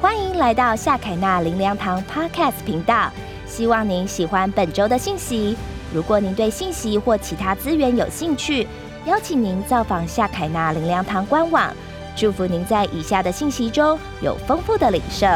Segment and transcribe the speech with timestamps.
[0.00, 3.10] 欢迎来到夏凯纳林良堂 Podcast 频道，
[3.48, 5.56] 希望您喜欢本周的信息。
[5.92, 8.68] 如果您对信息或其他资源有兴趣，
[9.06, 11.74] 邀请您造访夏凯纳林良堂官网。
[12.16, 15.26] 祝福您在以下的信息中有丰富的领受。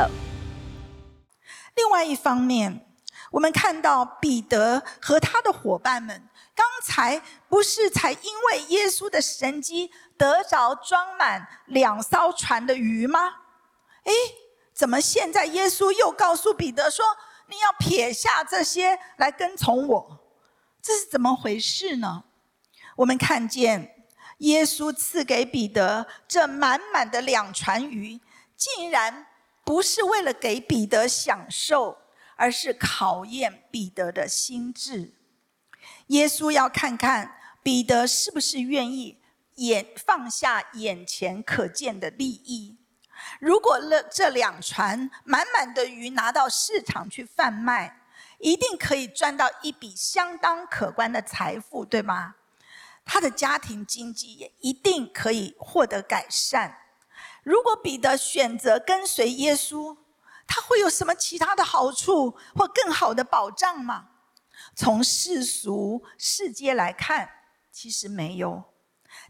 [1.75, 2.87] 另外一方面，
[3.33, 8.19] 我们看到彼得和他的伙伴们，刚才不是才因
[8.53, 13.19] 为耶稣的神迹得着装满两艘船的鱼吗？
[14.05, 14.13] 诶，
[14.75, 17.05] 怎么现在耶稣又告诉彼得说
[17.49, 20.19] ：“你要撇下这些来跟从我？”
[20.83, 22.25] 这是怎么回事呢？
[22.97, 24.07] 我们看见
[24.39, 28.21] 耶稣赐给彼得这满满的两船鱼，
[28.57, 29.27] 竟然
[29.65, 31.99] 不是为了给彼得享受，
[32.37, 35.15] 而是考验彼得的心智。
[36.09, 39.21] 耶稣要看看彼得是不是愿意
[39.57, 42.79] 眼放下眼前可见的利益。
[43.41, 48.01] 如果了这两船满满的鱼拿到市场去贩卖，
[48.39, 52.35] 一定可以赚到一笔相当可观的财富，对吗？
[53.05, 56.79] 他的家庭经济也一定可以获得改善。
[57.43, 59.97] 如果彼得选择跟随耶稣，
[60.47, 64.11] 他会有什么其他的好处或更好的保障吗？
[64.75, 67.31] 从世俗世界来看，
[67.73, 68.65] 其实没有。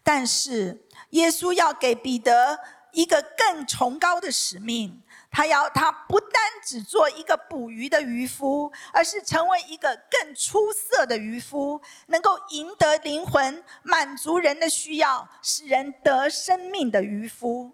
[0.02, 2.58] 但是耶稣要给彼得。
[2.92, 6.30] 一个更崇高的使命，他要他不单
[6.62, 17.72] 只做一个捕鱼的渔夫，而是成为一个更出色的渔夫，能够赢得灵魂、满足人的需要、使人得生命的渔夫。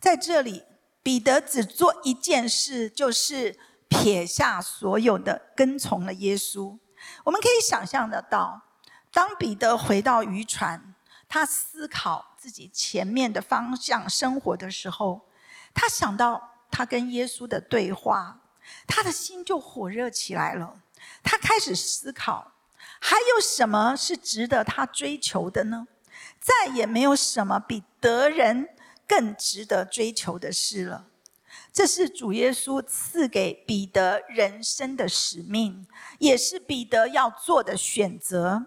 [0.00, 0.64] 在这里，
[1.02, 3.56] 彼得只做一件事，就是
[3.88, 6.76] 撇下所有的，跟从了耶稣。
[7.24, 8.60] 我们可以想象得到，
[9.12, 10.94] 当彼得回到渔船，
[11.28, 12.31] 他思考。
[12.42, 15.28] 自己前面的方向生活的时候，
[15.72, 18.40] 他想到他跟耶稣的对话，
[18.84, 20.82] 他的心就火热起来了。
[21.22, 22.54] 他开始思考，
[23.00, 25.86] 还有什么是值得他追求的呢？
[26.40, 28.70] 再也没有什么比得人
[29.06, 31.06] 更值得追求的事了。
[31.72, 35.86] 这是主耶稣赐给彼得人生的使命，
[36.18, 38.66] 也是彼得要做的选择。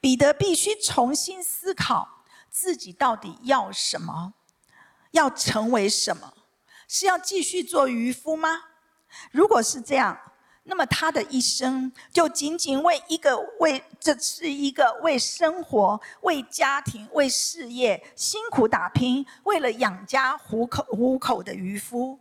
[0.00, 2.19] 彼得必须重新思考。
[2.60, 4.34] 自己到底要什么？
[5.12, 6.34] 要成为什么？
[6.86, 8.64] 是要继续做渔夫吗？
[9.30, 10.20] 如果是这样，
[10.64, 22.20] 那么他的一生就仅仅为一个为这是一个为生活、为家庭、为事业辛苦打拼，为了养家糊口糊口的渔夫，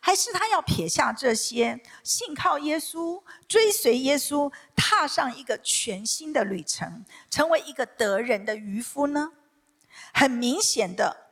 [0.00, 9.30] 还是他要撇下这些，信靠耶稣，追随耶稣，踏上一个全新的旅程，成为一个得人的渔夫呢？
[10.12, 11.30] 很明显的，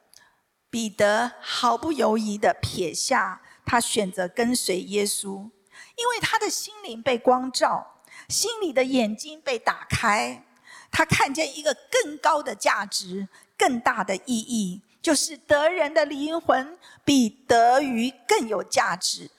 [0.70, 5.50] 彼得毫不犹豫的撇下，他选择跟随耶稣，
[5.96, 10.44] 因为他的心灵被光照，心里的眼睛被打开，
[10.90, 19.30] 他看见一个更高的价值、更大的意义，就是得人的灵魂比得鱼更有价值。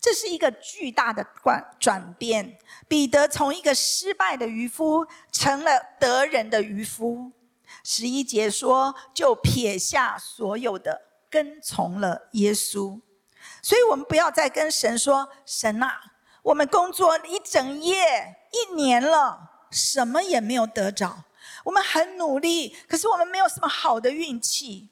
[0.00, 7.32] 这是一个巨大的转转变，彼得从一个失败的渔夫成了得人的渔夫。
[7.84, 13.00] 十一节说，就撇下所有的，跟从了耶稣。
[13.62, 16.00] 所以，我们不要再跟神说：“神啊，
[16.42, 21.24] 我们工作一整夜、一年了，什么也没有得着。
[21.64, 24.88] 我们很努力，可是我们没有什么好的运气。”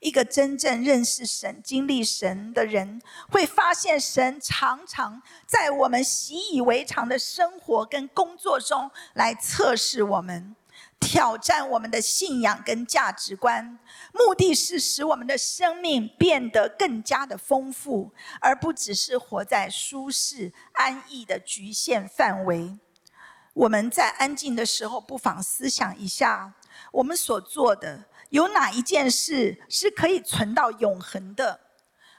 [0.00, 10.54] 一个真正认识神、经历神的人，会发现神常常在我们习以为常的生活跟工作中来测试我们。
[10.98, 13.78] 挑战我们的信仰跟价值观，
[14.12, 22.78] 目的是使我们的生命变得更加的丰富，而不只是活在舒适安逸的局限范围。
[23.54, 26.52] 我们在安静的时候，不妨思想一下，
[26.92, 31.60] 我们所做的有哪一件事是可以存到永恒的？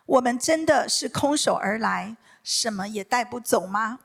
[0.06, 4.00] 我们真的是空手而来，什么也带不走吗？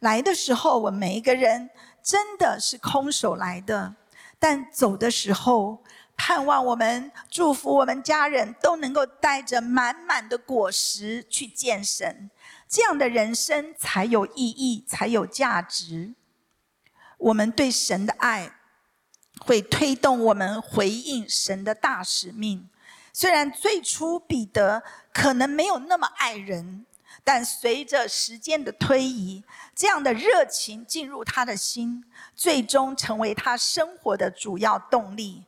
[0.00, 1.70] 来的时候，我们每一个人
[2.02, 3.94] 真的是空手来的。
[4.38, 5.82] 但走的时候，
[6.16, 12.30] 盼望我们祝福我们家人都能够带着满满的果实去见神，
[12.68, 16.14] 这样的人生才有意义，才有价值。
[17.18, 18.52] 我们对神的爱，
[19.38, 22.68] 会推动我们回应神的大使命。
[23.12, 26.84] 虽然最初彼得可能没有那么爱人。
[27.28, 29.42] 但随着时间的推移，
[29.74, 32.04] 这样的热情进入他的心，
[32.36, 35.44] 最终成为他生活的主要动力。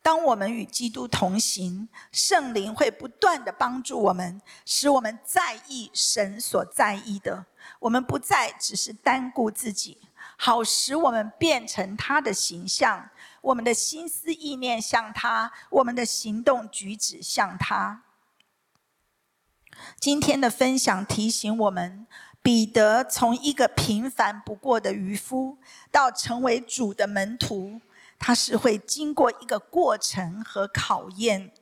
[0.00, 7.44] 当我们与基督同行，圣灵会不断的帮助我们，使我们在意神所在意的。
[7.78, 9.98] 我们不再只是单顾自己，
[10.38, 13.10] 好使我们变成他的形象。
[13.42, 18.02] 我们的心思意念像他，我们的行动举止像他。
[19.98, 22.06] 今天的分享提醒我们，
[22.42, 25.58] 彼得从一个平凡不过的渔夫，
[25.90, 27.80] 到成为主的门徒。
[28.18, 31.52] 他是会经过一个过程和考验，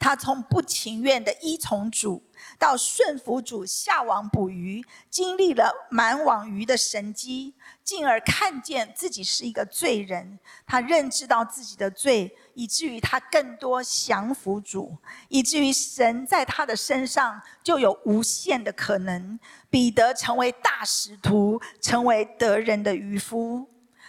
[0.00, 2.22] 他从不情愿的依从主，
[2.58, 7.52] 到顺服主下网捕鱼，经历了满网鱼的神机，
[7.84, 10.38] 进而看见自己是一个罪人。
[10.66, 14.96] 他认知到自己的罪，以至于他更多降服主，
[15.28, 19.38] 以至于神在他的身上就有无限的可能。
[19.68, 23.68] 彼得成为大使徒，成为得人的渔夫。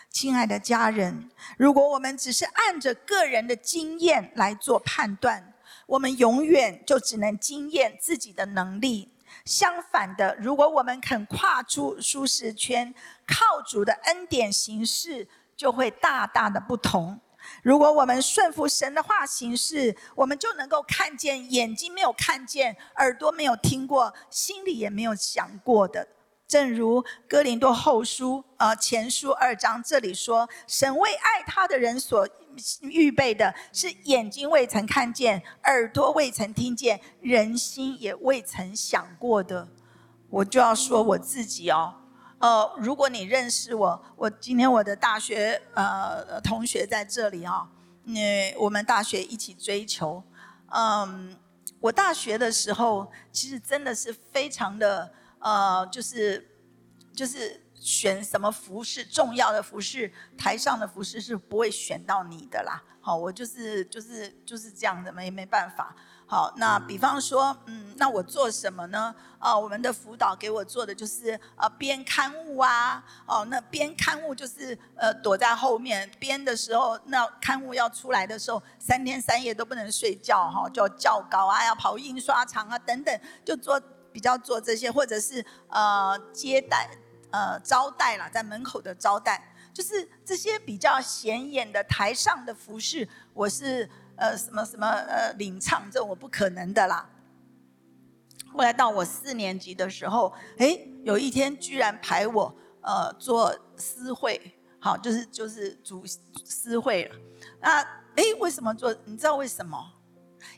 [0.09, 5.50] 亲爱的家人，如果我们只是按着个人的经验来做判断，
[5.91, 9.09] 我们永远就只能经验自己的能力。
[9.43, 12.93] 相反的，如果我们肯跨出舒适圈，
[13.27, 15.27] 靠主的恩典行事，
[15.57, 17.19] 就会大大的不同。
[17.61, 26.07] 如果我们顺服神的话行事，我们就能够看见眼睛没有看见、耳朵没有听过、心里也没有想过的。
[26.51, 32.27] 正如哥林多后书呃前书二章这里说，神为爱他的人所
[32.81, 39.69] 预备的是眼睛未曾看见，耳朵未曾听见，人心也未曾想过的。
[40.30, 41.94] 我就要说我自己哦，
[42.39, 47.69] 呃，如果你认识我，我今天我的大学呃同学在这里啊，
[48.03, 50.21] 那我们大学一起追求，
[50.68, 51.38] 嗯，
[51.80, 55.13] 我大学的时候其实真的是非常的。
[55.41, 56.47] 呃，就是
[57.15, 62.81] 就是选什么服饰，重要的服饰，台上的服饰是不会选到你的啦。
[63.01, 65.95] 好，我就是就是就是这样的，没没办法。
[66.27, 69.13] 好，那比方说，嗯，那我做什么呢？
[69.39, 73.03] 啊，我们的辅导给我做的就是呃编刊物啊。
[73.25, 83.81] 哦，那编刊物就是呃躲在后面编的时候，那刊物要出来的时候，三天三夜都不能睡觉哈，就要校稿啊，要跑印刷厂啊等等，就做。
[84.12, 86.90] 比较做这些，或者是呃接待
[87.31, 97.10] 呃招待啦，在门口的招待，就是这些比较显眼的台上的服饰，我是呃什么什么呃领唱，这我不可能的啦。
[98.54, 106.04] 后来到我四年级的时候，哎，有一天居然排我呃做私会，好，就是就是主
[106.44, 107.16] 私会了。
[107.62, 107.81] 那
[108.18, 108.94] 哎，为什么做？
[109.06, 109.78] 你知道为什么？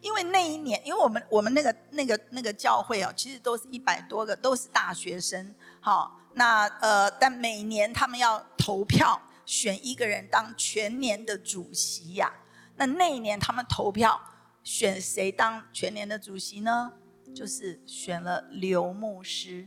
[0.04, 5.56] 因为那一年，因为我们我们那个那个那个教会哦，其实都是一百多个，都是大学生。
[5.80, 12.32] 好，那呃，但每年他们要投票选一个人当全年的主席呀。
[12.76, 14.20] 那那一年他们投票
[14.62, 16.92] 选谁当全年的主席呢？
[17.34, 19.66] 就是选了刘牧师。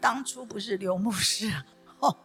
[0.00, 1.52] 当初不是刘牧师，
[1.98, 2.16] 哦，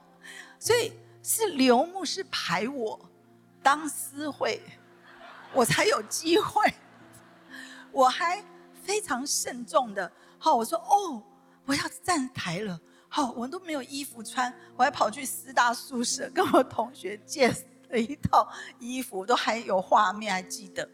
[0.57, 3.09] 所以是刘牧师排我
[3.61, 4.61] 当司会，
[5.53, 6.73] 我才有机会。
[7.91, 8.43] 我还
[8.83, 11.21] 非常慎重的，好，我说哦，
[11.65, 17.47] 我要站台了，好，我都没有衣服穿，我还跑去师大宿舍 跟我同学借
[17.89, 18.47] 了一套
[18.79, 20.87] 衣服，都还有画面还记得。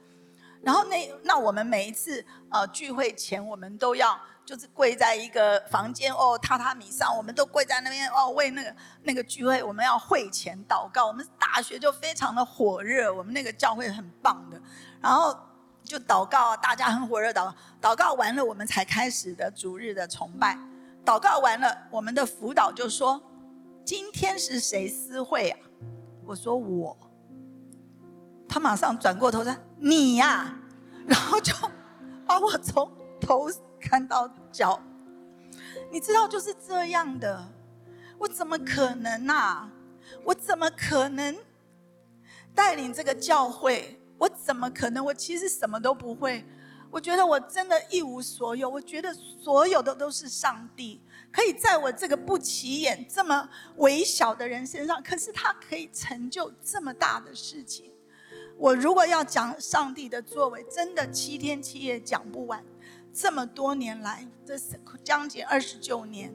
[0.62, 11.06] 然后那那我们每一次呃聚会前，我们都要就是跪在一个房间哦榻榻米上，我们都跪在那边哦为那个那个聚会，我们要会前祷告。
[11.08, 14.60] 我们大学就非常的火热，我们那个教会很棒的，
[15.00, 15.38] 然后。
[15.86, 20.58] 就祷告，大家很火热祷祷告完了，我们才开始的主日的崇拜。
[21.06, 23.22] 祷告完了，我们的辅导就说
[23.86, 25.60] ：“今天是谁私会啊？”
[26.26, 26.98] 我说：“我。”
[28.50, 30.58] 他马上转过头说：“你呀！”
[31.08, 31.54] 然后就
[32.26, 33.48] 把我从头
[33.80, 34.82] 看到脚。
[35.92, 37.48] 你知道就是这样的，
[38.18, 39.70] 我怎么可能啊？
[40.24, 41.38] 我怎么可能
[42.56, 44.00] 带领这个教会？
[44.18, 45.04] 我怎么可能？
[45.04, 46.46] 我其实什么都不会。
[46.92, 48.70] 我觉得我真的一无所有。
[48.70, 57.92] 我觉得所有的都是上帝，可以在我这个不起眼、这么微小的人身上，可是他可以成就这么大的事情。
[58.58, 62.64] 我如果要讲上帝的作为，真的七天七夜讲不完。
[63.12, 66.34] 这么多年来，这是将近二十九年，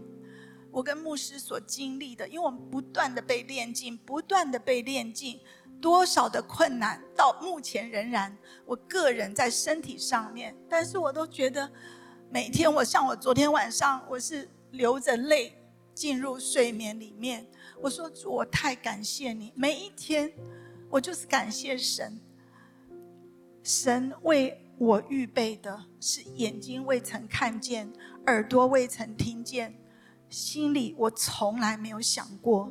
[0.71, 5.41] 我跟牧师所经历的，因为我们不断的被炼尽，不断的被炼尽。
[5.81, 11.71] 多少的困难，到目前仍然，我个人在身体上面，但是我都觉得，
[12.31, 15.57] 每天我像我昨天晚上，我是流着泪
[15.95, 17.47] 进入睡眠里面。
[17.81, 20.31] 我说主，我太感谢你，每一天
[20.91, 22.21] 我就是感谢神。
[23.63, 27.91] 神为我预备的是眼睛未曾看见，
[28.27, 29.75] 耳朵未曾听见，
[30.29, 32.71] 心里我从来没有想过。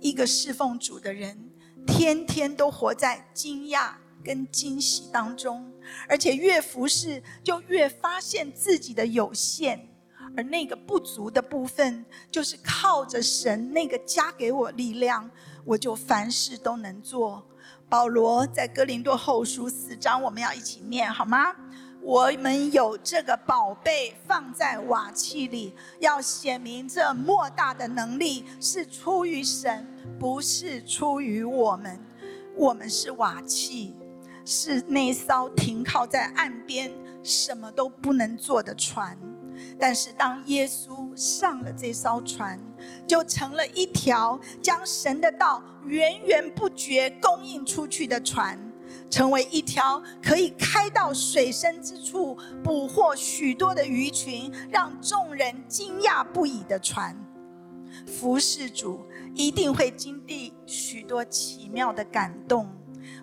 [0.00, 1.50] 一个侍奉主的人，
[1.86, 3.92] 天天都活在惊讶
[4.24, 5.72] 跟惊喜当中，
[6.08, 9.88] 而且越服侍，就越发现自己的有限。
[10.34, 15.30] 而那个不足的部分，就是靠着神那个加给我力量，
[15.64, 17.46] 我就凡事都能做。
[17.88, 21.54] 保罗在哥林多后书四章，我们要一起念好吗？
[22.04, 29.86] 我们有这个宝贝放在瓦器里，要显明这莫大的能力是出于神，
[30.18, 31.98] 不是出于我们。
[32.56, 33.94] 我们是瓦器，
[34.44, 36.92] 是那艘停靠在岸边、
[37.22, 39.16] 什么都不能做的船。
[39.78, 42.58] 但是，当耶稣上了这艘船，
[43.06, 48.58] 就成了一条将神的道源源不绝供应出去的船，
[49.12, 57.14] 成为一条可以开到水深之处捕获许多的鱼群，让众人惊讶不已的船。
[58.06, 62.66] 服侍主一定会经历许多奇妙的感动。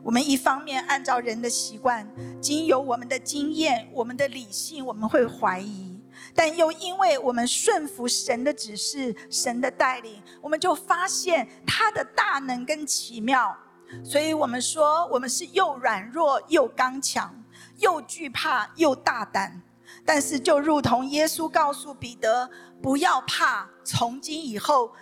[0.03, 2.07] 我们一方面按照人的习惯，
[2.39, 5.99] 经由我们的经验、我们的理性，我们会怀疑。
[6.35, 13.57] 但又因为我们顺服神的指示、神的带领，我们就发现他的大能跟奇妙。
[14.03, 17.43] 所以我们说，我们是又软弱又刚强，
[17.77, 19.61] 又惧怕又大胆。
[20.05, 22.49] 但是就如同耶稣告诉彼得
[22.81, 24.93] ：“不要怕，从今以后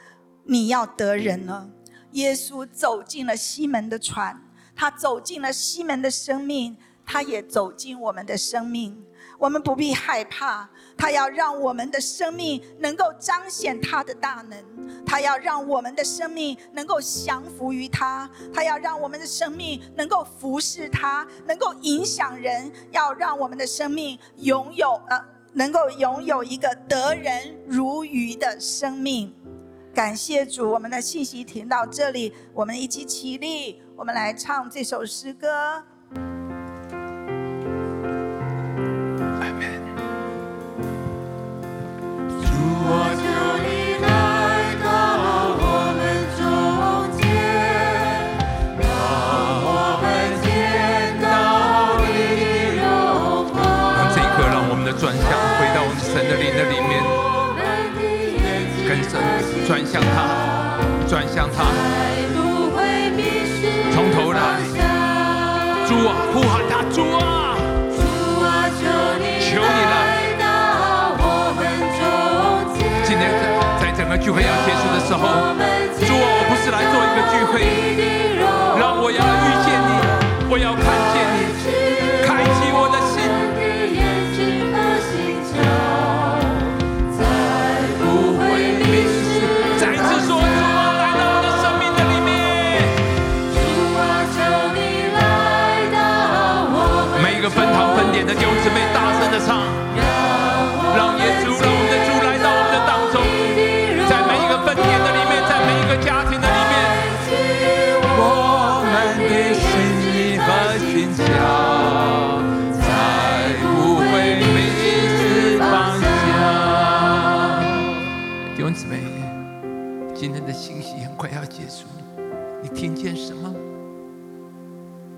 [0.45, 1.69] 你要得人了。”
[2.11, 4.41] 耶稣走进了西门的船，
[4.75, 6.77] 他走进了西门的生命，
[7.07, 9.03] 他也走进我们的生命。
[9.39, 25.23] 我们不必害怕，他要让我们的生命能够彰显他的大能，他要让我们的生命能够降服于他，他要让我们的生命能够服侍他，能够影响人，要让我们的生命拥有呃，
[25.53, 29.33] 能够拥有一个得人如鱼的生命。
[29.93, 35.83] 感谢主，我们的信息停到这里，我们一起起立，我们来唱这首诗歌。
[59.87, 61.63] 向他，转向他，
[63.93, 64.39] 从头来，
[65.87, 67.55] 主啊，呼喊他，主啊，
[69.39, 69.95] 求你来。
[73.05, 73.31] 今天
[73.79, 75.21] 在整个聚会要结束的时候，
[76.05, 77.63] 主啊，我不是来做一个聚会，
[78.77, 79.67] 让我要遇见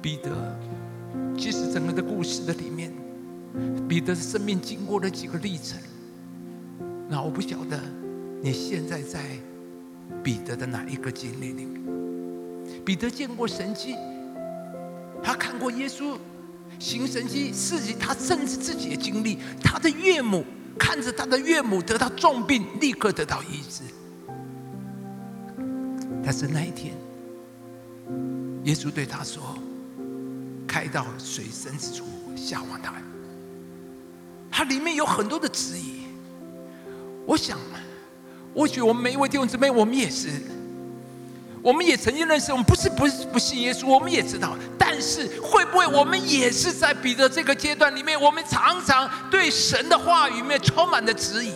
[0.02, 0.30] 彼得，
[1.38, 1.94] 其实整个
[4.02, 5.78] 的生命经过了几个历程，
[7.08, 7.80] 那我不晓得
[8.42, 9.20] 你现在在
[10.24, 11.82] 彼得的哪一个经历里面。
[12.86, 13.96] 彼得见过神迹，
[15.22, 16.18] 他看过耶稣
[16.80, 20.46] 行神迹，自己他甚至自己的经历，他的岳母
[20.78, 23.84] 看着他的岳母得到重病，立刻得到医治。
[26.24, 26.94] 但是那一天，
[28.64, 29.58] 耶稣对他说
[30.70, 32.94] ：“开到水深之处，下往他。”
[34.52, 36.04] 它里面有很多的质疑，
[37.26, 37.58] 我想，
[38.54, 40.30] 或许我们每一位弟兄姊妹，我们也是，
[41.62, 51.54] 我们也曾经认识，我们不是不是不信耶稣，我们也知道，但是会不会我们也是在彼得这个阶段里面，我们常常对神的话语里面充满了质疑。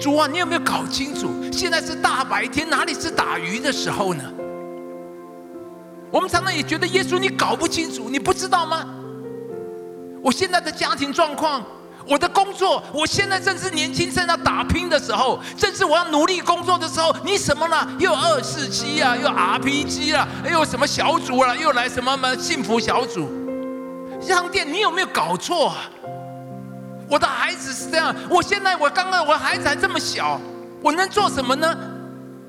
[0.00, 1.28] 主啊，你有没有搞清楚？
[1.52, 4.32] 现在是大白天，哪里是打鱼的时候呢？
[6.14, 8.86] 我们常常也觉得耶稣，你搞不清楚，你不知道吗？
[10.22, 11.60] 我现在的家庭状况，
[12.08, 17.12] 我的工作，我现在正是年轻正在打拼的时候，正是我要努力工作的时候。
[17.24, 17.96] 你什么呢？
[17.98, 23.28] 又二四七啊，又 RPG 啊，又什么小组啊，又来什么么幸福小组？
[24.20, 25.74] 商店，你有没有搞错？
[27.10, 30.40] 我的孩子是这样，我现在我刚刚我孩子还这么小，
[30.80, 31.76] 我能做什么呢？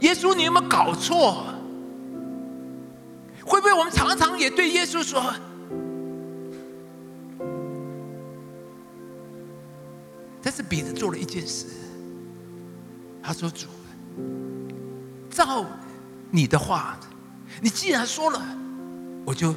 [0.01, 1.43] 耶稣，你有没有搞错？
[3.45, 5.33] 会不会我们常常也对耶稣说？
[10.41, 11.65] 但是彼得做了一件事，
[13.23, 13.65] 他说：“主，
[15.29, 15.65] 照
[16.29, 16.99] 你的话，
[17.61, 18.39] 你既然说了，
[19.25, 19.55] 我就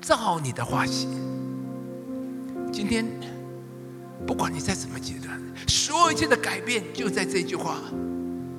[0.00, 1.06] 照你的话写。
[2.72, 3.06] 今天，
[4.26, 7.78] 不管你在什么阶段，所有一切的改变就在这句话，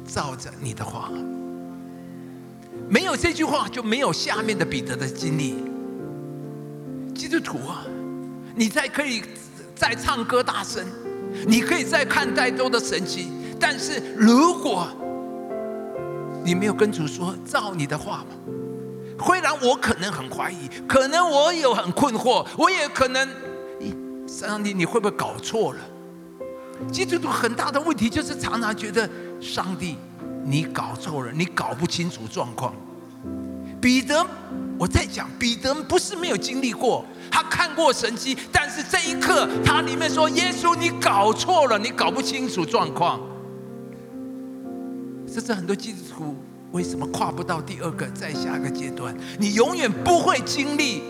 [0.08, 1.12] 照着你的话。
[2.90, 5.64] 没有这句话，就没有下面的彼得的经历。
[7.14, 7.86] 基督徒啊，
[8.56, 9.22] 你再可以
[9.76, 10.86] 再唱歌大声。”
[11.46, 13.28] 你可以再看再多的神奇，
[13.60, 14.88] 但是如果
[16.44, 18.36] 你没有跟主说照你的话嘛，
[19.24, 23.30] 虽然我可能很怀疑，可能我有很困惑，我也可能，
[24.28, 25.80] 上帝你会不会搞错了？
[26.92, 29.08] 基督徒很大的问题就是常常觉得
[29.40, 29.98] 上帝
[30.50, 32.74] 你搞错了，你搞不清楚状况。
[33.80, 34.26] 彼得，
[34.80, 37.06] 我在讲彼得不是没有经历过。
[37.30, 43.22] 他看过神迹，但是这一刻，他里面说：“耶稣，你搞错了，你搞不清楚状况。”
[45.32, 46.36] 这是很多基督徒
[46.72, 49.16] 为什么跨不到第二个、再下一个阶段？
[49.38, 51.04] 你永远不会经历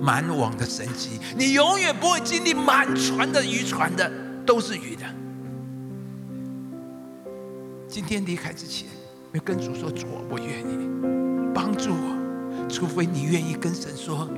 [0.00, 4.10] 满网的神迹，你永远不会经历满船的渔船的
[4.44, 5.06] 都是鱼的。
[7.94, 8.88] 今天离开之前，
[9.34, 10.90] 要跟主说：“主，我愿意
[11.54, 14.28] 帮助我，除非你愿意跟神说。”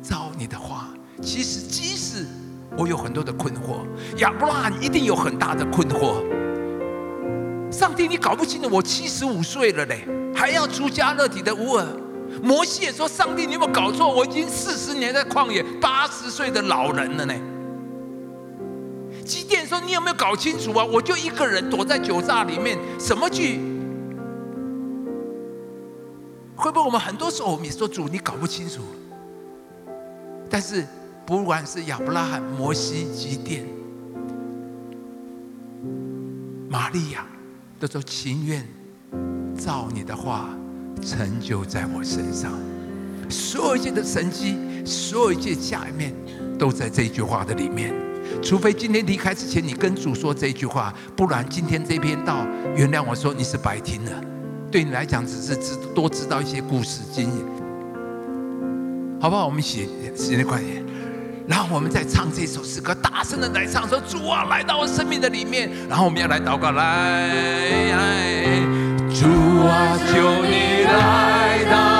[0.00, 0.90] 照你的话，
[1.20, 2.24] 其实即使
[2.78, 3.78] 我有很多的困惑，
[4.18, 6.22] 亚伯拉罕一定有很大的困惑。
[7.72, 11.84] 上帝，你搞不清楚，我七十五岁了嘞，还要出加勒底的乌尔。
[12.40, 14.08] 摩西也说：“上帝，你有没有搞错？
[14.08, 17.34] 我已经四十年在旷野，八十岁的老人了呢。”
[19.26, 20.84] 基甸说：“你有没有搞清楚啊？
[20.84, 23.58] 我就一个人躲在酒榨里面，什么剧？
[26.54, 28.82] 会不会我们很多时候我们也说主，你搞不清楚？”
[30.48, 30.86] 但是，
[31.26, 33.66] 不管是亚伯拉罕、摩西、基甸、
[36.68, 37.26] 玛利亚，
[37.80, 38.64] 都说情愿
[39.58, 40.48] 照你的话
[41.02, 42.52] 成就在我身上。
[43.28, 46.14] 所有一切的神迹，所有一切下面，
[46.56, 47.92] 都在这句话的里面。
[48.42, 54.12] 除非今天离开之前，你跟主说这句话，不然今天这篇道，原谅我说你是白听了。
[54.70, 57.46] 对你来讲，只是知多知道一些故事经验。
[59.18, 59.46] 好不好？
[59.46, 60.84] 我们一起时间快点，
[61.48, 65.70] 然后我们再唱这首诗歌，大声的来唱，说主啊，来到我生命的里面。
[65.88, 67.30] 然后我们要来祷告，来，
[69.08, 69.26] 主
[69.66, 71.95] 啊，求你来到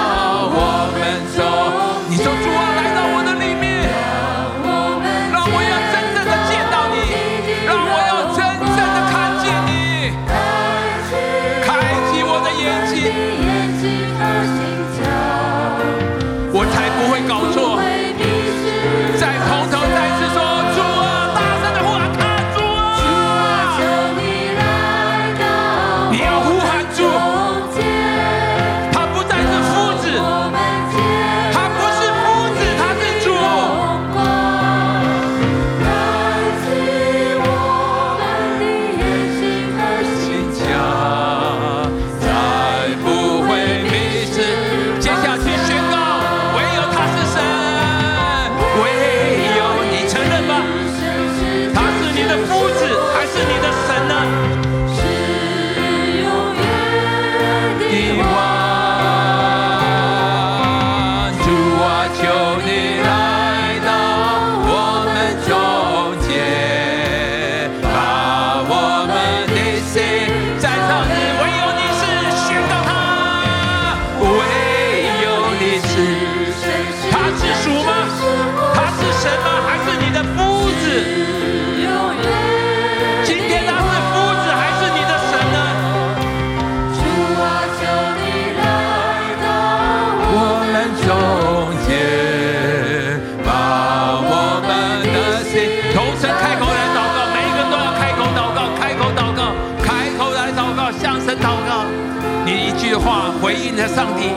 [103.96, 104.28] 上帝，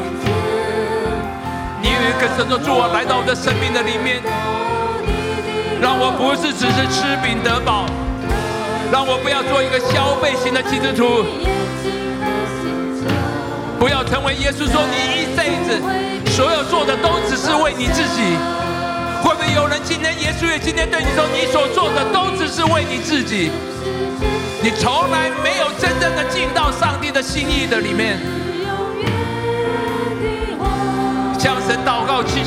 [1.81, 4.23] 你有一个神的主啊，来到我的生命的里面，
[5.81, 7.83] 让我不是只是吃饼得饱，
[8.89, 11.27] 让我不要做一个消费型的基督徒，
[13.77, 15.75] 不要成为耶稣说你一辈子。
[16.31, 18.39] 所有做的都只是为你自己，
[19.19, 23.51] 会不会有人今天耶稣也今天对你说，你所做的都只是为你自己，
[24.63, 28.15] 你从来没有真正的进到上帝的心意的里面。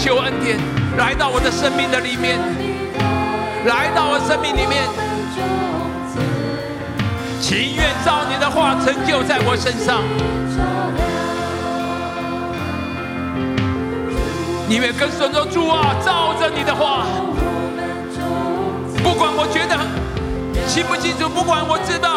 [0.02, 0.58] 求恩典，
[0.98, 2.36] 来到我的生命的里面，
[3.66, 4.82] 来到我生命里面，
[7.40, 10.02] 情愿照你的话成就在我身上。
[14.68, 17.06] 你愿跟神说主啊，照着你的话，
[19.04, 19.78] 不管我觉得
[20.66, 22.16] 清不清楚，不管我知道，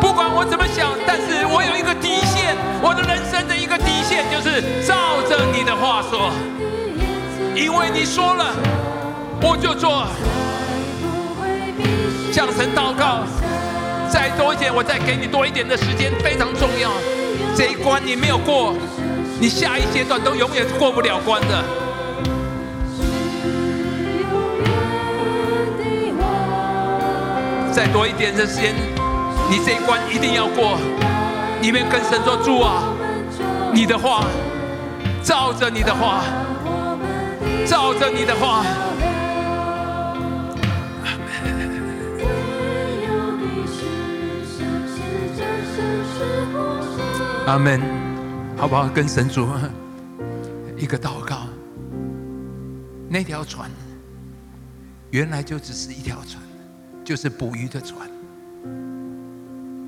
[0.00, 6.30] 不管我怎么想，但是我有一个底线，我的人生的一个底线就是照着你的话说，
[7.56, 8.54] 因为你说了，
[9.40, 10.06] 我就做。
[12.30, 13.24] 向神祷告，
[14.10, 16.90] 再多一点，我再给你多一点的时间，非常重要。
[17.56, 18.74] 这一关你没有过。
[19.40, 21.64] 你下一阶段都永远过不了关的。
[27.72, 28.74] 再多一点的时间，
[29.48, 30.78] 你这一关一定要过。
[31.62, 32.84] 你们跟神说主啊，
[33.72, 34.24] 你的话，
[35.22, 36.22] 照着你的话，
[37.66, 38.64] 照着你的话。
[47.46, 48.06] 阿门。
[48.58, 48.88] 好不好？
[48.88, 49.46] 跟神主
[50.78, 51.46] 一个祷告。
[53.06, 53.70] 那条船
[55.10, 56.42] 原来就只是一条船，
[57.04, 58.08] 就是捕鱼的船，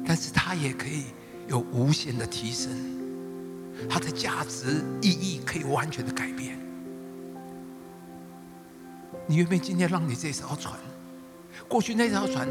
[0.06, 1.04] 但是它也可以
[1.46, 2.70] 有无限的提升，
[3.88, 6.58] 它的价值意义可以完全的改变。
[9.28, 10.74] 你愿不愿意今天让你这艘船？
[11.68, 12.48] 过去那条船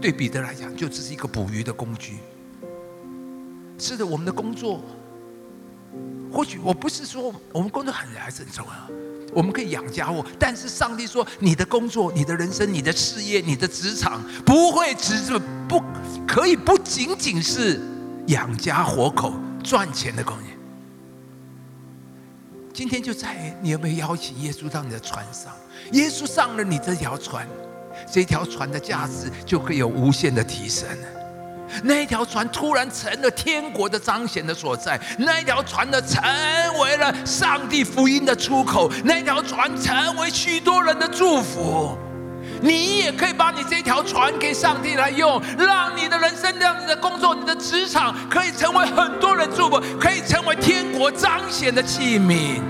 [0.00, 2.18] 对彼得来讲就只是一个捕鱼的工具。
[3.78, 4.82] 是的，我们的工作。
[6.32, 8.72] 或许我不是说我们工作很还是很重要，
[9.32, 10.24] 我们可以养家活。
[10.38, 15.80] 但是上帝说，你的工作、你的人生、你的事业、你的职场，不会只是不
[16.26, 17.80] 可以不仅仅是
[18.26, 20.59] 养家活口、赚钱的工业。
[22.80, 25.52] 今天就在你有没有邀请耶稣到你的船上？
[25.92, 27.46] 耶稣上了你这条船，
[28.10, 30.88] 这条船的价值就可以有无限的提升。
[31.84, 36.22] 那条船突然成了天国的彰显的所在，那条船呢成
[36.78, 41.98] 为了上帝福音的出口，那条船成为许多人的祝福。
[42.60, 52.60] 你也可以把你这条船给上帝来用，让你的人生、让你的工作、你的职场可以成为很多人祝福，可以成为天国彰显的器皿。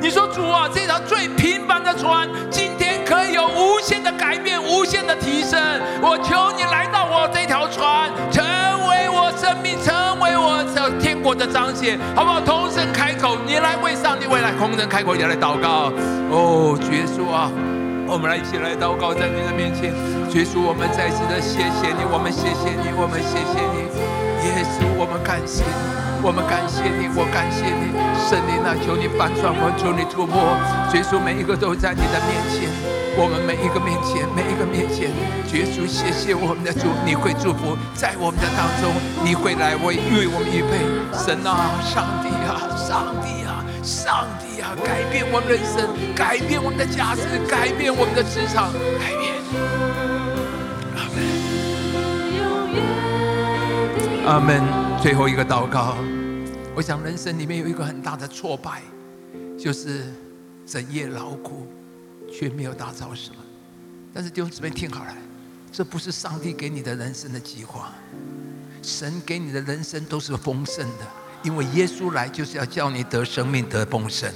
[0.00, 5.58] 你说主啊，这条最平凡的船，今天可以有无限的改变、无限的提升。
[6.02, 8.44] 我求你来到我这条船，成
[8.88, 12.40] 为我生命，成为我的天国的彰显，好不好？
[12.40, 15.90] 同声开口，你来为上帝未来同声开口，你来祷告。
[16.30, 17.50] 哦，耶稣啊，
[18.08, 19.92] 我们来一起来祷告，在您的面前，
[20.32, 26.06] 耶稣，我们再次的谢谢你，我们谢谢你，我们谢谢你，耶稣，我们感谢你。
[26.22, 27.92] 我们感谢你，我感谢你，
[28.26, 30.58] 圣灵啊，求你翻转我，求你突破。
[30.94, 32.66] 耶稣，每一个都在你的面前，
[33.14, 35.12] 我们每一个面前，每一个面前，
[35.54, 38.90] 耶稣，谢谢我们的主，你会祝福在我们的当中，
[39.22, 40.82] 你会来为为我们预备。
[41.14, 49.95] 神啊，上帝啊，上帝啊，上帝啊，改变我们人生，改变我们的价值，改变我们的职场，改变。
[54.26, 54.60] 阿门。
[55.00, 55.96] 最后一个祷告，
[56.74, 58.82] 我想人生里面有一个很大的挫败，
[59.56, 60.12] 就是
[60.66, 61.68] 整夜劳苦，
[62.32, 63.36] 却没有打造什么。
[64.12, 65.14] 但是弟兄姊妹听好了，
[65.70, 67.92] 这不是上帝给你的人生的计划，
[68.82, 71.06] 神给你的人生都是丰盛的，
[71.44, 74.28] 因为耶稣来就是要叫你得生命得丰盛。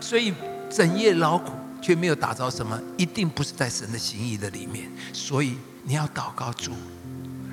[0.00, 0.32] 所以
[0.70, 4.88] 整夜劳苦却没有打造什么，一定不是在神的心意的里面。
[5.12, 6.70] 所以你要祷告主。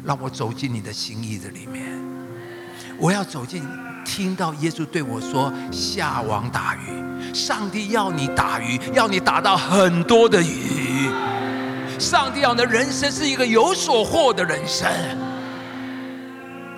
[0.07, 1.83] 让我走进你的心意的里面，
[2.97, 3.61] 我要走进，
[4.05, 11.09] 听到耶稣对我说：“下网打鱼，上帝要你打鱼，要你打到很多的鱼。
[11.99, 14.89] 上帝要你的人生是一个有所获的人生。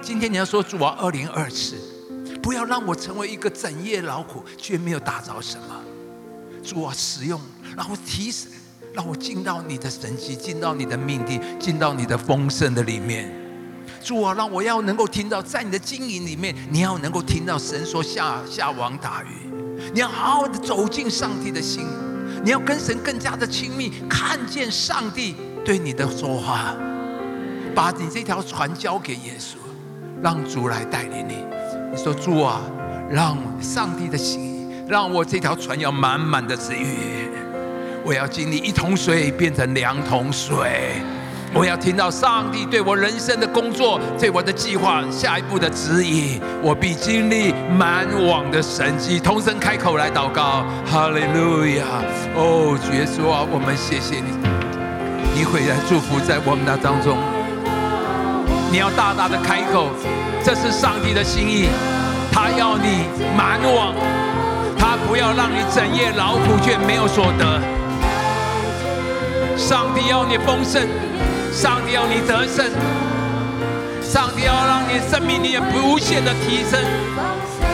[0.01, 1.75] 今天你要说主啊，二零二四，
[2.41, 5.79] 不要让我成为一个整夜劳苦却没有打着什么。
[6.63, 7.39] 主啊，使用，
[7.77, 8.51] 然后提升。”
[8.93, 13.32] 让我进到你的神迹，进到你的命定，进到你的丰盛的里面。
[14.04, 19.49] 主啊，让我要能够听到，在你的经营里面，你要能够听到神说下下网打鱼。
[19.93, 21.86] 你要好好的走进上帝的心，
[22.43, 26.75] 你要跟神更加的亲密，看见上帝对你的说话。
[27.75, 29.56] 把你这条船交给耶稣，
[30.21, 31.36] 让主来带领你。
[31.91, 32.62] 你说主啊，
[33.10, 34.49] 让上帝的心。
[34.88, 37.30] 让我这条船要满满的治愈。
[38.03, 41.01] 我要经历一桶水变成两桶水。
[41.51, 46.39] 我要听到上帝对我人生的工作、对我的计划下一步的指引。
[46.62, 49.19] 我必经历满网的神迹。
[49.19, 51.83] 同声开口来祷告，哈利路亚！
[52.35, 54.29] 哦，主耶稣啊，我们谢谢你，
[55.33, 57.17] 你会来祝福在我们的当中。
[58.71, 59.89] 你要大大的开口，
[60.43, 61.65] 这是上帝的心意，
[62.31, 63.95] 他要你满网，
[64.77, 67.59] 他不要让你整夜劳苦却没有所得。
[69.60, 70.88] 上帝要你丰盛。
[71.52, 72.63] 上帝要你得胜，
[74.02, 76.80] 上帝要让你生命力无限的提升，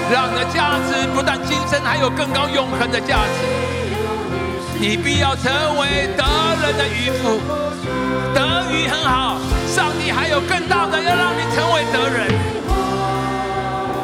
[0.10, 3.46] 让你的价值不但今生，还有更高永恒的价值。
[4.80, 6.24] 你必要成为得
[6.64, 7.40] 人的渔夫，
[8.34, 12.32] 得鱼很好，上帝还有更大的要让你成为得人。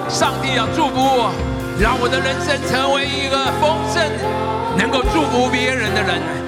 [0.10, 1.32] 上帝要祝福我，
[1.80, 4.04] 让我的人生成为一个丰盛，
[4.78, 6.41] 能够祝福别人的人。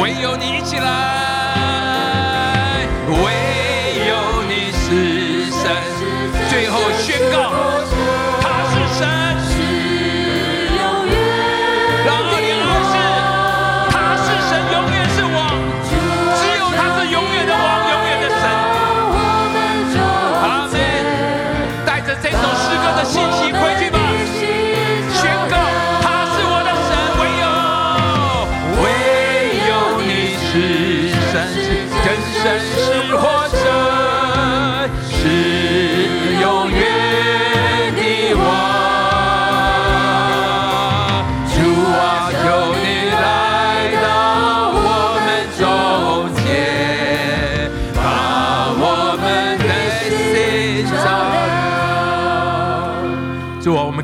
[0.00, 1.37] 唯有你一起来，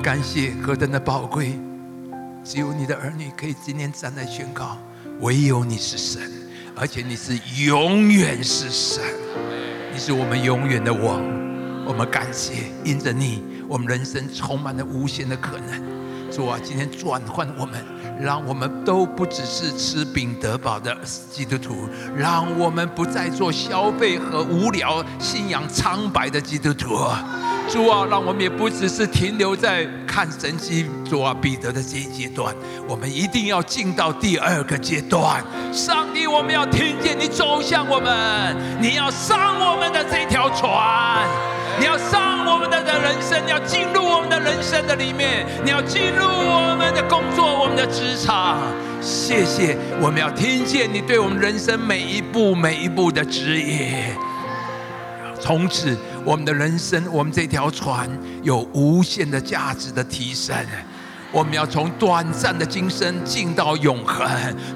[0.05, 1.59] 感谢何等的宝贵！
[2.45, 4.77] 只有你的儿女可以今天站在宣告，
[5.21, 6.31] 唯有你是神，
[6.77, 9.03] 而且你是永远是神，
[9.91, 11.23] 你是我们永远的王。
[11.87, 15.83] 我们感谢，因着你，我们人生充满了无限的可能。
[16.31, 17.83] 主啊，今天转换我们，
[18.21, 20.95] 让我们都不只是吃饼得饱的
[21.33, 26.95] 基督徒，让我们不再做消费和无聊、信仰苍白的基督徒。
[27.69, 30.87] 主啊，让我们也不只是停留在看神迹。
[31.09, 32.55] 主啊，彼得的这一阶段，
[32.89, 35.43] 我们一定要进到第二个阶段。
[35.73, 41.27] 上帝，我们要听见你走向我们，你要上我们的这条船，
[41.81, 48.59] 你要上我们的的人生，你要进入我们的人生的里面，你要进入我们的工作，我们的职场。
[49.01, 54.15] 谢谢，我们要听见你对我们人生每一步每一步的指引。
[55.45, 58.09] 从此，我们的人生，我们这条船
[58.43, 60.57] 有无限的价值的提升。
[61.35, 64.25] 我们要从短暂的今生进到永恒，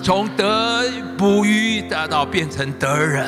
[0.03, 0.83] 从得
[1.17, 3.25] 不遇得到变成得人。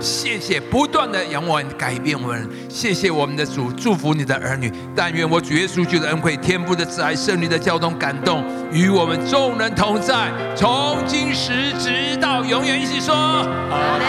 [0.00, 2.48] 谢谢，不断的仰望改变我们。
[2.70, 4.72] 谢谢我们的主，祝福你的儿女。
[4.96, 12.80] 但愿我主耶稣基督的恩惠、天父的慈爱、圣灵的交通感动，与我们众人同在，从今时直到永远。
[12.80, 14.02] 一起说：阿门。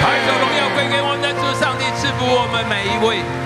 [0.00, 3.45] 抬手荣耀归给我们的主上帝，赐福我们每一位。